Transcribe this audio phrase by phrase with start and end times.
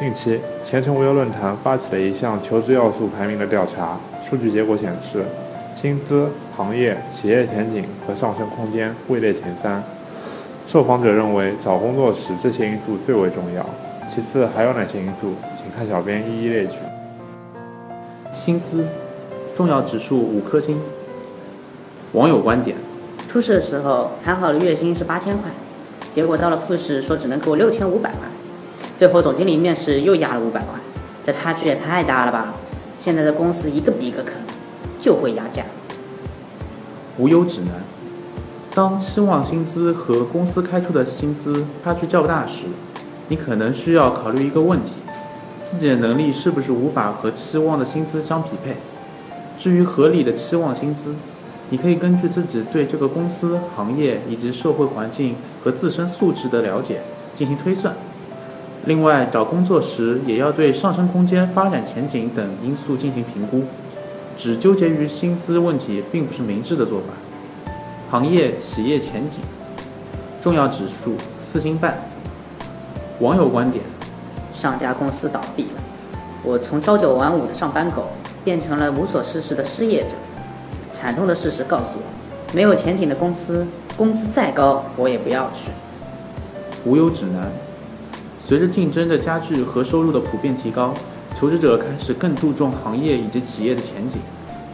[0.00, 5.22] 近期，前程无忧论坛发起了一项求职要素排名的调查，数据结果显示，
[5.78, 6.26] 薪资、
[6.56, 9.84] 行业、企业前景和上升空间位列前三。
[10.66, 13.62] 受访者认为，找工作时这些因素最为重要。
[14.08, 15.34] 其次还有哪些因素？
[15.58, 16.76] 请看小编一一列举。
[18.32, 18.86] 薪资，
[19.54, 20.80] 重要指数五颗星。
[22.12, 22.74] 网友观点：
[23.28, 25.50] 初试的时候谈好了月薪是八千块，
[26.14, 28.20] 结果到了复试说只能给我六千五百块，
[29.00, 30.78] 最后总经理面试又压了五百块，
[31.24, 32.52] 这差距也太大了吧！
[32.98, 34.34] 现在的公司一个比一个坑，
[35.00, 35.64] 就会压价。
[37.16, 37.82] 无忧指南：
[38.74, 42.64] 当期望薪资和公司开出的薪资差距较大时。
[43.28, 44.92] 你可能需要考虑一个问题：
[45.64, 48.76] 自己的能力是不是无法和期望的薪资相匹配？
[49.58, 51.14] 至于合理的期望薪资，
[51.70, 57.00] 你可以根据自己对这个公司、行业以及社会环境和自身素质的了解
[57.34, 57.94] 进行推算。
[58.86, 63.64] 另外，找工作时也要对上升空间、发展前景等因素进行评估。
[64.38, 67.08] 只纠结于薪资问题并不是明智的做法。
[68.10, 69.40] 行业、企业前景，
[70.40, 71.98] 重要指数四星半。
[73.18, 73.84] 网友观点：
[74.54, 75.82] 上家公司倒闭了，
[76.42, 78.08] 我从朝九晚五的上班狗
[78.42, 80.08] 变成了无所事事的失业者。
[80.94, 85.70] 惨痛的事实告诉我，没有前景的公司，工资再高我也不要去。
[86.86, 87.52] 无忧指南：
[88.50, 90.92] 随着竞争的加剧和收入的普遍提高，
[91.38, 94.20] 求职者开始更注重行业以及企业的前景。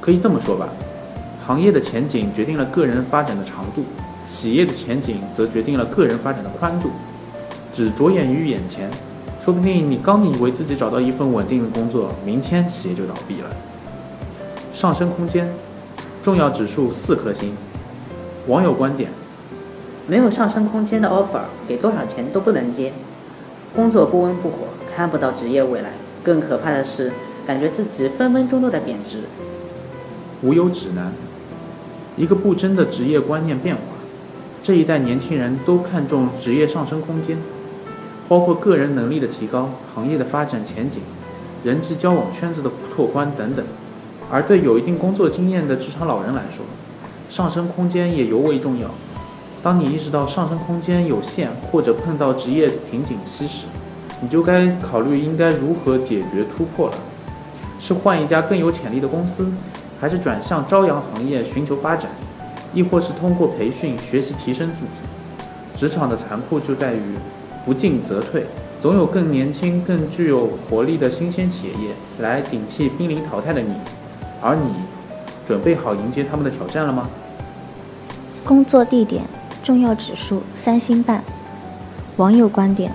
[0.00, 0.66] 可以这么说吧，
[1.46, 3.84] 行业的前景决定了个人发展的长度，
[4.26, 6.88] 企业的前景则决定了个人发展的宽度。
[7.74, 8.90] 只着眼于眼前，
[9.44, 13.50] 说不定你刚以为自己找到一份稳定的工作，明天企业就倒闭了。
[14.72, 15.52] 上升空间，
[16.22, 17.52] 重要指数四颗星。
[18.46, 19.10] 网友观点：
[20.06, 22.90] 没有上升空间的 offer，给多少钱都不能接。
[23.76, 24.56] 工作不温不火，
[24.96, 25.90] 看不到职业未来。
[26.24, 27.12] 更可怕的是，
[27.46, 29.18] 感觉自己分分钟都在贬值。
[30.40, 31.12] 无忧指南：
[32.16, 33.82] 一个不争的职业观念变化。
[34.62, 37.36] 这一代年轻人都看重职业上升空间。
[38.28, 41.02] 包括个人能力的提高、行业的发展前景、
[41.62, 43.64] 人际交往圈子的拓宽等等。
[44.30, 46.64] 而对有一定工作经验的职场老人来说，
[47.28, 48.90] 上升空间也尤为重要。
[49.66, 53.64] 当你意识到上升空间有限或者碰到职业瓶颈期时，
[54.20, 56.94] 你就该考虑应该如何解决突破了。
[57.80, 59.50] 是换一家更有潜力的公司，
[60.00, 62.08] 还是转向朝阳行业寻求发展，
[62.72, 65.02] 亦或是通过培训学习提升自己？
[65.76, 67.00] 职场的残酷就在于。
[67.64, 68.44] 不进则退，
[68.80, 71.90] 总有更年轻、更具有活力的新鲜企业
[72.20, 73.74] 来顶替濒临淘汰的你，
[74.40, 74.70] 而你
[75.48, 77.08] 准备好迎接他们的挑战了吗？
[78.44, 79.24] 工作地点
[79.66, 81.20] 重要指数三星半。
[82.18, 82.92] 网友观点：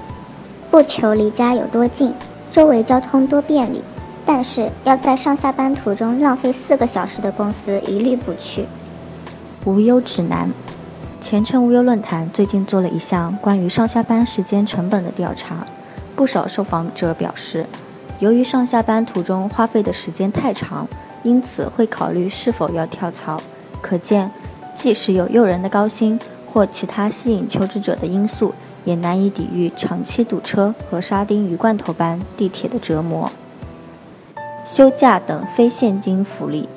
[0.71, 2.13] 不求离家有多近，
[2.49, 3.81] 周围交通多便利，
[4.25, 8.63] 但是要在上下班途中浪费四个小时的公司一律不去。
[9.65, 10.49] 无忧指南。
[11.19, 15.67] 前程无忧论坛最近做了一项关于上下班时间成本的调查，
[16.15, 17.65] 不少受访者表示，
[18.19, 20.87] 由于上下班途中花费的时间太长，
[21.23, 23.37] 因此会考虑是否要跳槽。
[23.81, 24.31] 可见，
[24.73, 26.17] 即使有诱人的高薪
[26.51, 28.53] 或其他吸引求职者的因素，
[28.83, 33.31] 也难以抵御长期堵车和沙丁鱼罐头般地铁的折磨。
[34.65, 36.67] 休假等非现金福利，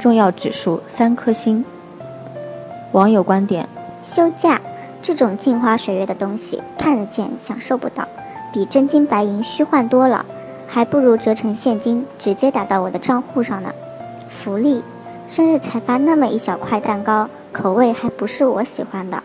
[0.00, 1.64] 重要指数三颗星。
[2.92, 3.68] 网友观点。
[4.02, 4.60] 休假
[5.02, 8.08] 这种镜花水月的东西，看得见享受不到，
[8.52, 10.24] 比真金白银虚幻多了，
[10.66, 13.72] 还不如折成现金直接打到我的账户上呢。
[14.28, 14.82] 福利，
[15.28, 19.22] 生日才发那么一小块蛋糕，口味还不是我喜欢的。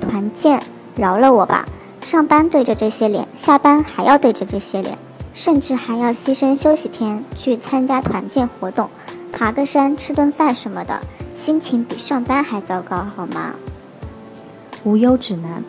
[0.00, 0.62] 团建，
[0.96, 1.66] 饶了我吧，
[2.00, 4.96] 上班对着这些脸，下班还要对着这些脸，
[5.34, 8.88] 甚至还要牺牲休息天去参加团建活动，
[9.32, 11.00] 爬个山吃顿饭什么的，
[11.34, 13.54] 心情比上班还糟糕，好吗？
[14.84, 15.62] 无忧指南，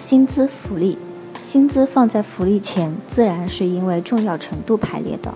[0.00, 0.98] 薪资福利，
[1.42, 5.32] 薪资放在福利前，自然是因为重要程度排列的。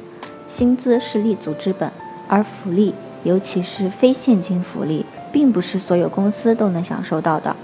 [0.48, 1.90] 薪资是立足之本，
[2.26, 7.54] 而福利，尤其是非现金福利，并不是所有公司都能享受到的。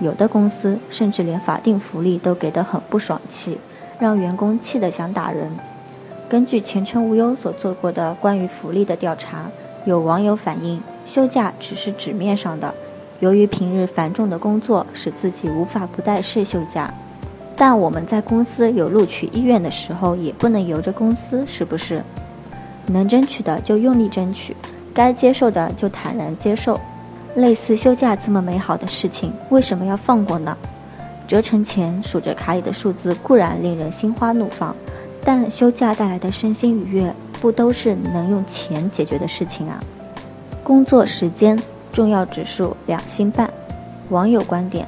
[0.00, 3.58] 有的公司甚至连法定福利都给得很不爽气，
[3.98, 5.50] 让员工气得想打人。
[6.28, 9.44] 根据前程无忧所做过的关于福利的调查，
[9.84, 12.74] 有网友反映，休假只是纸面上的。
[13.20, 16.92] 由于平日繁重的工作，使自己无法不带税休假。
[17.56, 22.02] 但我们在公司有录取意愿的时候，也不能由着公司，是不是？
[22.86, 24.56] 能争取的就用力争取，
[24.92, 26.80] 该接受的就坦然接受。
[27.34, 30.56] 类似休假这么美好的事情，为什么要放过呢？
[31.26, 34.74] 折成钱，数着卡里的数字固然令人心花怒放，
[35.24, 39.80] 但休假带来的身心愉悦，不都是能用钱解决的事情啊？
[40.62, 41.60] 工作时间
[41.92, 43.50] 重要指数两星半。
[44.10, 44.86] 网友观点：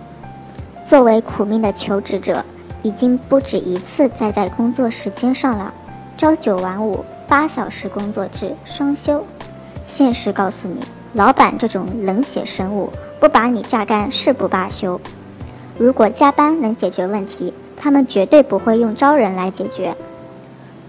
[0.84, 2.44] 作为苦命的求职者，
[2.82, 5.72] 已经不止一次栽在工作时间上了，
[6.18, 9.24] 朝九晚五，八小时工作制，双休。
[9.88, 10.80] 现实告诉你，
[11.16, 15.00] 老板这种冷血生物，不把你榨干誓不罢休。
[15.78, 19.96] 如果加班能解决问题，他们绝对不会用招人来解决。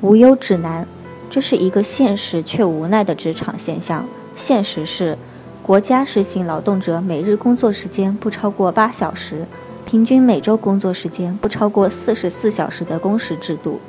[0.02, 0.86] 无忧指南，
[1.30, 4.06] 这是一个现实却无奈的职场现象。
[4.36, 5.18] 现实是，
[5.64, 9.46] 国家实行劳动者每日工作时间不超过八小时，
[9.86, 13.80] 平均每周工作时间不超过四十四小时的工时制度。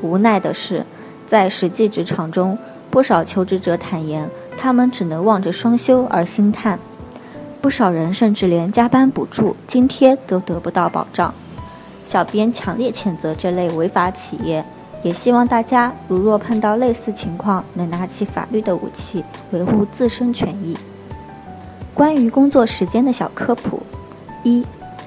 [0.00, 0.86] 无奈的是，
[1.28, 2.56] 在实际职场中，
[2.90, 4.26] 不少求职者坦言，
[4.58, 6.78] 他们只能望着双休而心叹。
[7.60, 11.32] 不少人甚至连加班补助、津贴都得不到保障。
[12.04, 14.64] 小编强烈谴责这类违法企业，
[15.02, 20.76] 也希望大家如若碰到类似情况，能拿起法律的武器，维护自身权益。
[21.94, 23.80] 关于工作时间的小科普：
[24.42, 24.64] 一、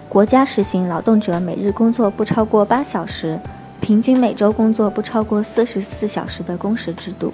[0.07, 3.37] 国家实行劳动者每日工作不超过八小时，
[3.81, 7.29] 平均每周工作不超过四十四小时的工时制度；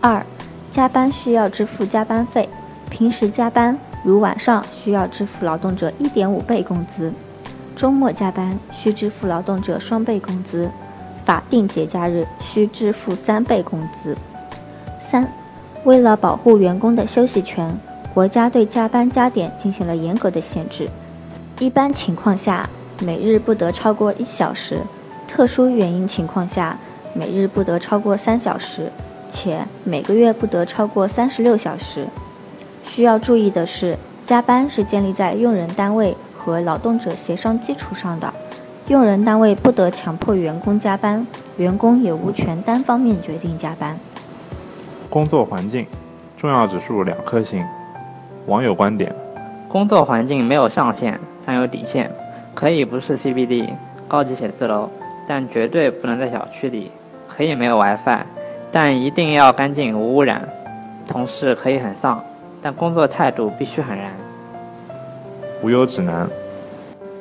[0.00, 0.24] 二、
[0.70, 2.48] 加班需要支付加班费，
[2.90, 3.78] 平时加班。
[4.04, 7.12] 如晚上需要支付劳动者一点五倍工资，
[7.74, 10.70] 周末加班需支付劳动者双倍工资，
[11.24, 14.16] 法定节假日需支付三倍工资。
[15.00, 15.28] 三，
[15.82, 17.76] 为了保护员工的休息权，
[18.14, 20.88] 国家对加班加点进行了严格的限制。
[21.58, 22.70] 一般情况下，
[23.00, 24.76] 每日不得超过一小时；
[25.26, 26.78] 特殊原因情况下，
[27.12, 28.92] 每日不得超过三小时，
[29.36, 32.06] 且每个月不得超过三十六小时。
[32.86, 33.94] 需要注意的是，
[34.24, 38.32] 加班是建立在用人单位和劳动者协商基础上的，
[38.88, 41.26] 用人单位不得强迫员工加班，
[41.58, 43.98] 员工也无权单方面决定加班。
[45.10, 45.86] 工作环境
[46.38, 47.62] 重要指数两颗星。
[48.46, 49.14] 网友观点：
[49.68, 52.10] 工作环境没有上限，但有底线，
[52.54, 53.68] 可以不是 CBD
[54.08, 54.88] 高级写字楼，
[55.28, 56.90] 但绝对不能在小区里；
[57.28, 58.20] 可以没有 WiFi，
[58.78, 60.46] 但一定要干净无污染。
[61.08, 62.22] 同事可以很丧。
[62.60, 64.12] 但工作态度必须很燃。
[65.62, 66.28] 无忧指南：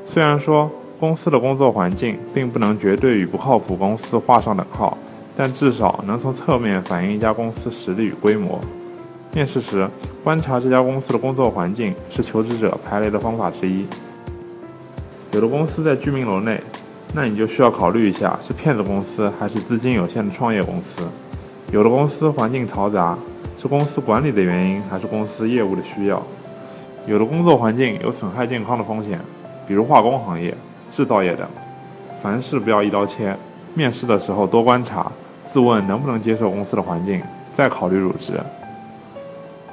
[0.06, 0.70] 虽然说
[1.00, 4.98] 公司的工作环境并不能绝对与不靠谱公司画上等号，
[5.38, 8.60] 但至少能从侧面反映一家公司实力与规模。
[9.34, 9.88] 面试时
[10.26, 13.86] 观察这家公司的工作环境是求职者排雷的方法之一。
[15.32, 16.60] 有的公司在居民楼内，
[17.14, 21.02] 那你就需要考虑一下是骗子公司还是资金有限的创业公司。
[21.72, 23.18] 有的公司环境嘈杂。
[23.58, 26.22] 是公司管理的原因，还是公司业务的需要？
[27.08, 29.20] 有的工作环境有损害健康的风险，
[29.66, 30.56] 比如化工行业、
[30.92, 31.48] 制造业等。
[32.22, 33.36] 凡事不要一刀切，
[33.74, 35.10] 面试的时候多观察，
[35.48, 37.22] 自问能不能接受公司的环境，
[37.56, 38.34] 再考虑入职。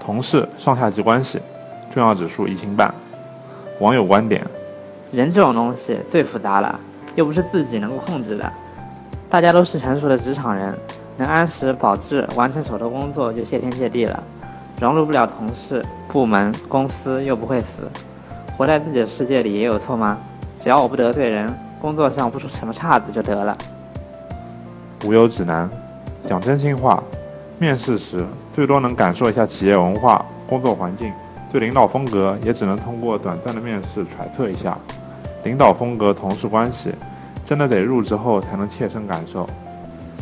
[0.00, 1.40] 同事上下级关系，
[1.92, 2.94] 重要指数一星半。
[3.80, 4.46] 网友观点：
[5.10, 6.78] 人这种东西最复杂了，
[7.16, 8.50] 又不是自己能够控制的。
[9.28, 10.74] 大家都是成熟的职场人。
[11.22, 14.20] 能按时保质完成手头工作就谢天谢地了，
[14.80, 17.84] 融入不了同事、部门、公司又不会死，
[18.56, 20.18] 活在自己的世界里也有错吗？
[20.58, 21.48] 只要我不得罪人，
[21.80, 23.56] 工作上不出什么岔子就得了。
[25.04, 25.70] 无忧指南：
[26.26, 27.00] 讲真心话，
[27.56, 31.12] 面试时最多能感受一下企业文化、工作环境，
[31.52, 34.76] 对领导风格也只能通过短暂的面试揣测一下。
[35.44, 36.92] 领导风格、同事关系，
[37.46, 39.48] 真的得入职后才能切身感受。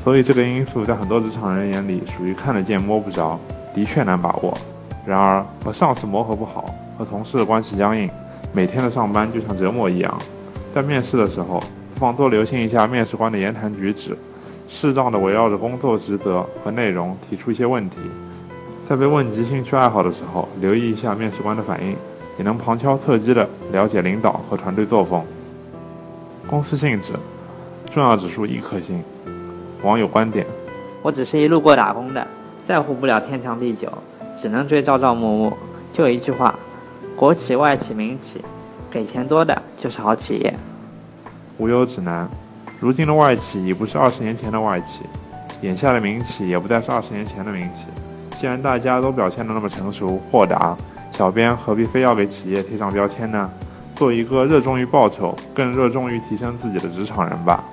[0.02, 3.38] 所以这个因素在很多职场人眼里属于看得见摸不着，
[3.74, 4.56] 的确难把握。
[5.06, 8.08] 然而和上司磨合不好，和同事的关系僵硬，
[8.52, 10.18] 每天的上班就像折磨一样。
[10.74, 11.62] 在面试的时候，
[11.94, 14.16] 不妨多留心一下面试官的言谈举止，
[14.68, 17.98] 适当的围绕着工作职责和内容提出一些问题。
[18.88, 21.94] 在被问及兴趣爱好的时候，留意一下面试官的反应，
[22.38, 25.22] 也能旁敲侧击的了解领导和团队作风。
[26.46, 27.12] 公司性质，
[27.90, 29.02] 重要指数一颗星。
[29.82, 30.44] 网友观点：
[31.02, 32.26] 我只是一路过打工的，
[32.66, 33.90] 在乎不了天长地久，
[34.36, 35.56] 只能追朝朝暮暮。
[35.90, 36.54] 就一句话：
[37.16, 38.42] 国企、外企、民企，
[38.90, 40.54] 给钱多的就是好企业。
[41.56, 42.28] 无忧指南：
[42.78, 45.02] 如今的外企已不是二十年前的外企，
[45.62, 47.86] 眼下的民企也不再是二十年前的民企。
[48.38, 50.76] 既然大家都表现得那么成熟豁达，
[51.12, 53.50] 小编何必非要给企业贴上标签呢？
[53.94, 57.64] 做一个热衷于报酬、更热衷于提升自己的职场人吧。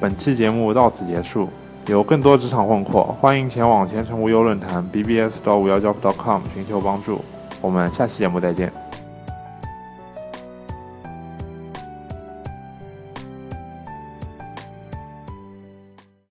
[0.00, 1.48] 本期节目到此结束。
[1.86, 7.22] 有更多职场困惑，欢迎前往前程无忧论坛 bbs 到五幺 job.com 寻求帮助。
[7.60, 8.83] 我们下期节目再见。